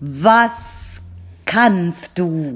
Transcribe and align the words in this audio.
Was 0.00 1.02
kannst 1.44 2.16
du? 2.16 2.52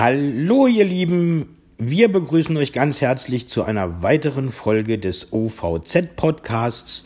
Hallo 0.00 0.68
ihr 0.68 0.84
Lieben, 0.84 1.56
wir 1.76 2.12
begrüßen 2.12 2.56
euch 2.56 2.72
ganz 2.72 3.00
herzlich 3.00 3.48
zu 3.48 3.64
einer 3.64 4.00
weiteren 4.00 4.50
Folge 4.52 4.96
des 4.96 5.32
OVZ 5.32 6.14
Podcasts. 6.14 7.04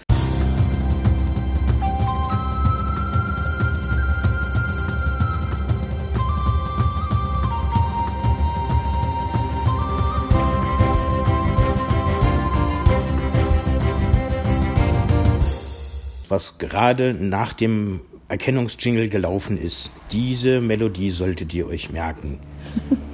Was 16.29 16.59
gerade 16.59 17.15
nach 17.15 17.55
dem 17.55 18.03
Erkennungsjingle 18.33 19.09
gelaufen 19.09 19.59
ist, 19.59 19.93
diese 20.11 20.61
Melodie 20.61 21.11
solltet 21.11 21.55
ihr 21.55 21.69
euch 21.69 21.91
merken. 21.91 22.41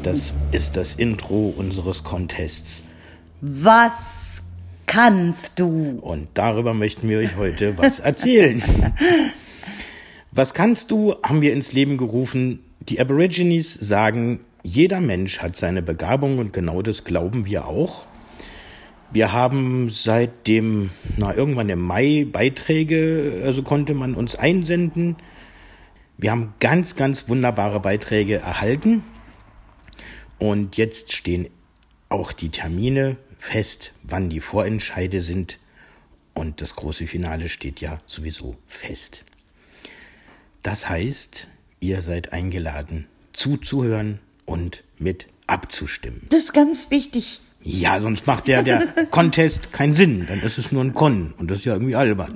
Das 0.05 0.33
ist 0.53 0.77
das 0.77 0.95
Intro 0.95 1.53
unseres 1.57 2.05
Contests. 2.05 2.85
Was 3.41 4.43
kannst 4.87 5.59
du? 5.59 5.99
Und 6.01 6.29
darüber 6.35 6.73
möchten 6.73 7.09
wir 7.09 7.19
euch 7.19 7.37
heute 7.37 7.77
was 7.79 7.99
erzählen. 7.99 8.63
was 10.31 10.55
kannst 10.55 10.93
du, 10.93 11.17
haben 11.25 11.43
wir 11.43 11.53
ins 11.53 11.73
Leben 11.73 11.99
gerufen. 11.99 12.61
Die 12.89 13.01
Aborigines 13.01 13.75
sagen, 13.75 14.41
jeder 14.63 15.01
Mensch 15.01 15.41
hat 15.41 15.57
seine 15.57 15.83
Begabung 15.83 16.39
und 16.39 16.53
genau 16.53 16.83
das 16.83 17.05
glauben 17.05 17.45
wir 17.45 17.67
auch. 17.67 18.08
Wir 19.11 19.33
haben 19.33 19.89
seit 19.89 20.47
dem, 20.47 20.91
na, 21.17 21.35
irgendwann 21.35 21.71
im 21.71 21.81
Mai 21.81 22.27
Beiträge, 22.31 23.43
also 23.45 23.63
konnte 23.63 23.95
man 23.95 24.15
uns 24.15 24.35
einsenden. 24.35 25.17
Wir 26.19 26.31
haben 26.31 26.53
ganz, 26.61 26.95
ganz 26.95 27.29
wunderbare 27.29 27.81
Beiträge 27.81 28.37
erhalten. 28.37 29.03
Und 30.39 30.77
jetzt 30.77 31.13
stehen 31.13 31.49
auch 32.11 32.33
die 32.33 32.51
Termine 32.51 33.17
fest, 33.39 33.93
wann 34.03 34.29
die 34.29 34.41
Vorentscheide 34.41 35.21
sind. 35.21 35.59
Und 36.35 36.61
das 36.61 36.77
große 36.77 37.07
Finale 37.07 37.49
steht 37.49 37.81
ja 37.81 37.99
sowieso 38.07 38.57
fest. 38.67 39.25
Das 40.63 40.89
heißt, 40.89 41.49
ihr 41.81 42.03
seid 42.03 42.33
eingeladen, 42.33 43.07
zuzuhören 43.33 44.19
und 44.45 44.85
mit 44.99 45.29
abzustimmen. 45.47 46.27
Das 46.29 46.41
ist 46.41 46.53
ganz 46.53 46.91
wichtig. 46.91 47.41
Ja, 47.71 48.01
sonst 48.01 48.27
macht 48.27 48.47
der, 48.47 48.63
der 48.63 48.87
Contest 49.11 49.75
keinen 49.75 49.95
Sinn. 49.95 50.25
Dann 50.27 50.41
ist 50.41 50.57
es 50.57 50.73
nur 50.73 50.83
ein 50.83 50.95
Con. 50.95 51.35
Und 51.37 51.51
das 51.51 51.59
ist 51.59 51.65
ja 51.67 51.75
irgendwie 51.75 51.97
albern. 51.97 52.33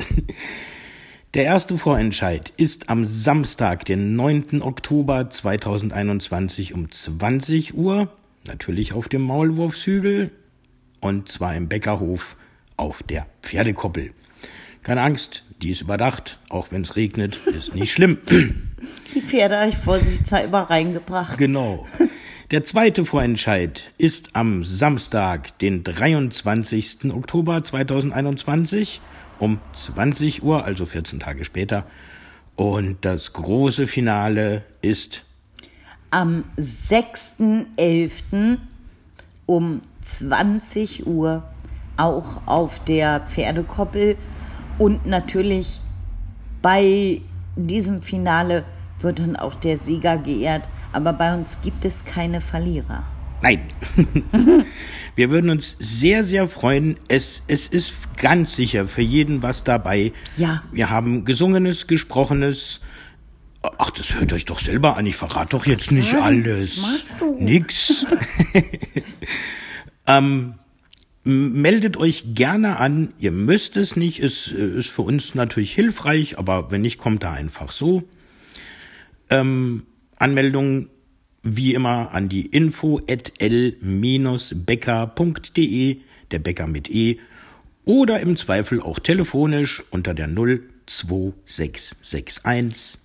Der 1.33 1.45
erste 1.45 1.79
Vorentscheid 1.79 2.53
ist 2.59 2.91
am 2.91 3.07
Samstag, 3.07 3.87
den 3.87 4.15
9. 4.15 4.61
Oktober 4.61 5.31
2021 5.31 6.75
um 6.75 6.91
20 6.91 7.73
Uhr. 7.73 8.13
Natürlich 8.47 8.93
auf 8.93 9.09
dem 9.09 9.23
Maulwurfshügel. 9.23 10.33
Und 11.01 11.31
zwar 11.31 11.57
im 11.57 11.67
Bäckerhof 11.67 12.37
auf 12.77 13.03
der 13.03 13.27
Pferdekoppel. 13.41 14.13
Keine 14.83 15.01
Angst, 15.01 15.45
die 15.63 15.71
ist 15.71 15.81
überdacht. 15.81 16.41
Auch 16.51 16.73
wenn 16.73 16.83
es 16.83 16.95
regnet, 16.95 17.41
ist 17.47 17.75
nicht 17.75 17.93
schlimm. 17.93 18.19
Die 19.15 19.23
Pferde 19.23 19.59
habe 19.59 19.71
ich 19.71 19.79
vorsichtshalber 19.79 20.69
reingebracht. 20.69 21.39
Genau. 21.39 21.87
Der 22.53 22.63
zweite 22.65 23.05
Vorentscheid 23.07 23.91
ist 23.97 24.37
am 24.37 24.63
Samstag, 24.63 25.59
den 25.61 25.85
23. 25.85 27.11
Oktober 27.11 27.65
2021 27.65 29.01
um 29.39 29.59
20 29.73 30.43
Uhr, 30.43 30.63
also 30.63 30.85
14 30.85 31.19
Tage 31.19 31.47
später. 31.47 31.87
Und 32.55 33.07
das 33.07 33.33
große 33.33 33.87
Finale 33.87 34.65
ist 34.83 35.25
am 36.11 36.45
6.11. 36.59 38.59
um 39.47 39.81
20 40.03 41.07
Uhr 41.07 41.45
auch 41.97 42.43
auf 42.45 42.85
der 42.85 43.21
Pferdekoppel 43.21 44.19
und 44.79 45.07
natürlich 45.07 45.81
bei 46.61 47.23
diesem 47.57 48.03
Finale 48.03 48.67
wird 49.01 49.21
dann 49.21 49.37
auch 49.37 49.55
der 49.55 49.79
Sieger 49.79 50.19
geehrt. 50.19 50.69
Aber 50.93 51.13
bei 51.13 51.35
uns 51.35 51.61
gibt 51.63 51.85
es 51.85 52.05
keine 52.05 52.41
Verlierer. 52.41 53.05
Nein. 53.43 53.61
Wir 55.17 55.31
würden 55.31 55.51
uns 55.51 55.77
sehr, 55.79 56.25
sehr 56.25 56.49
freuen. 56.49 56.97
Es, 57.09 57.43
es 57.49 57.67
ist 57.67 58.17
ganz 58.17 58.55
sicher 58.55 58.87
für 58.87 59.03
jeden 59.03 59.43
was 59.43 59.65
dabei. 59.65 60.13
Ja. 60.37 60.63
Wir 60.73 60.89
haben 60.89 61.25
gesungenes, 61.25 61.87
gesprochenes. 61.87 62.81
Ach, 63.61 63.91
das 63.91 64.15
hört 64.15 64.33
euch 64.33 64.47
doch 64.47 64.59
selber 64.59 64.97
an. 64.97 65.07
Ich 65.07 65.17
verrate 65.17 65.51
doch 65.51 65.67
jetzt 65.67 65.93
nicht 65.93 66.15
alles. 66.15 66.81
Machst 66.81 67.05
du? 67.19 67.37
Nix. 67.39 68.07
ähm, 70.07 70.55
meldet 71.25 71.97
euch 71.97 72.35
gerne 72.35 72.79
an. 72.79 73.13
Ihr 73.19 73.33
müsst 73.33 73.77
es 73.77 73.97
nicht. 73.97 74.21
Es 74.21 74.51
äh, 74.51 74.79
ist 74.79 74.89
für 74.89 75.03
uns 75.03 75.35
natürlich 75.35 75.75
hilfreich, 75.75 76.39
aber 76.39 76.71
wenn 76.71 76.81
nicht, 76.81 76.99
kommt 76.99 77.23
da 77.23 77.33
einfach 77.33 77.71
so. 77.71 78.03
Ähm, 79.29 79.85
Anmeldungen 80.23 80.89
wie 81.43 81.75
immer 81.75 82.15
an 82.15 82.29
die 82.29 82.47
info 82.47 83.01
at 83.11 83.33
l-becker.de, 83.39 85.97
der 86.31 86.39
Bäcker 86.39 86.69
mit 86.69 86.89
E, 86.89 87.19
oder 87.85 88.21
im 88.21 88.37
Zweifel 88.37 88.81
auch 88.81 89.01
telefonisch 89.01 89.83
unter 89.91 90.15
der 90.15 90.29
02661 90.87 92.99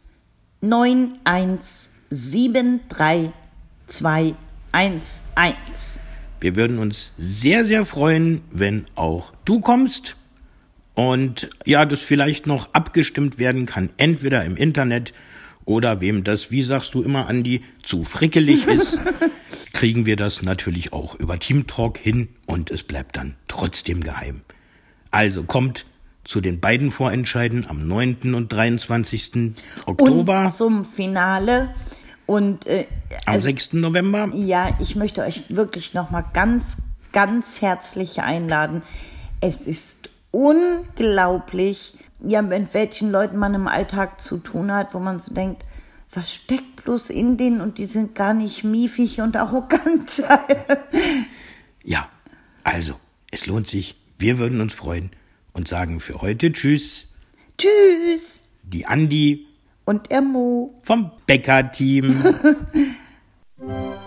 9173211. 0.61 3.31
Wir 6.39 6.55
würden 6.55 6.77
uns 6.77 7.13
sehr, 7.17 7.65
sehr 7.65 7.83
freuen, 7.85 8.41
wenn 8.51 8.85
auch 8.93 9.33
du 9.45 9.59
kommst 9.59 10.15
und 10.93 11.49
ja, 11.65 11.85
das 11.85 12.01
vielleicht 12.01 12.45
noch 12.45 12.71
abgestimmt 12.73 13.39
werden 13.39 13.65
kann, 13.65 13.89
entweder 13.97 14.45
im 14.45 14.55
Internet 14.55 15.15
oder 15.67 15.99
wem 15.99 16.23
das, 16.23 16.49
wie 16.49 16.63
sagst 16.63 16.93
du 16.95 17.03
immer, 17.03 17.27
Andi, 17.27 17.61
zu 17.83 18.03
frickelig 18.03 18.65
ist, 18.65 18.99
kriegen 19.73 20.05
wir 20.05 20.15
das 20.15 20.41
natürlich 20.41 20.93
auch 20.93 21.13
über 21.15 21.37
Team 21.39 21.67
Talk 21.67 21.97
hin 21.97 22.29
und 22.45 22.71
es 22.71 22.83
bleibt 22.83 23.17
dann 23.17 23.35
trotzdem 23.49 24.01
geheim. 24.01 24.41
Also 25.11 25.43
kommt 25.43 25.85
zu 26.23 26.39
den 26.39 26.61
beiden 26.61 26.89
Vorentscheiden 26.89 27.67
am 27.69 27.85
9. 27.85 28.33
und 28.33 28.51
23. 28.51 29.53
Oktober. 29.85 30.45
Und 30.45 30.53
zum 30.53 30.85
Finale. 30.85 31.75
Und 32.25 32.65
äh, 32.65 32.87
am 33.25 33.35
also, 33.35 33.45
6. 33.45 33.73
November. 33.73 34.29
Ja, 34.33 34.69
ich 34.79 34.95
möchte 34.95 35.21
euch 35.21 35.43
wirklich 35.49 35.93
nochmal 35.93 36.25
ganz, 36.33 36.77
ganz 37.11 37.61
herzlich 37.61 38.21
einladen. 38.21 38.83
Es 39.41 39.61
ist 39.61 40.09
unglaublich, 40.31 41.95
ja, 42.19 42.41
mit 42.41 42.73
welchen 42.73 43.11
Leuten 43.11 43.37
man 43.37 43.53
im 43.53 43.67
Alltag 43.67 44.19
zu 44.21 44.37
tun 44.37 44.71
hat, 44.71 44.93
wo 44.93 44.99
man 44.99 45.19
so 45.19 45.33
denkt, 45.33 45.65
was 46.11 46.33
steckt 46.33 46.83
bloß 46.83 47.09
in 47.09 47.37
denen 47.37 47.61
und 47.61 47.77
die 47.77 47.85
sind 47.85 48.15
gar 48.15 48.33
nicht 48.33 48.63
miefig 48.63 49.21
und 49.21 49.35
arrogant. 49.35 50.23
ja, 51.83 52.09
also, 52.63 52.95
es 53.31 53.45
lohnt 53.45 53.67
sich. 53.67 53.95
Wir 54.17 54.39
würden 54.39 54.61
uns 54.61 54.73
freuen 54.73 55.11
und 55.53 55.67
sagen 55.67 55.99
für 55.99 56.21
heute 56.21 56.51
Tschüss. 56.51 57.07
Tschüss. 57.57 58.41
Die 58.63 58.85
Andi 58.85 59.45
und 59.85 60.09
der 60.09 60.21
Mo 60.21 60.79
vom 60.81 61.11
Bäcker-Team. 61.25 62.35